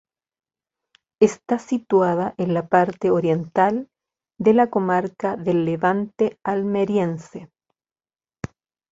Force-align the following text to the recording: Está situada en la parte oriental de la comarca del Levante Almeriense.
Está 1.21 1.59
situada 1.59 2.33
en 2.39 2.55
la 2.55 2.67
parte 2.69 3.11
oriental 3.11 3.87
de 4.39 4.55
la 4.55 4.67
comarca 4.71 5.35
del 5.37 5.63
Levante 5.63 6.39
Almeriense. 6.43 7.51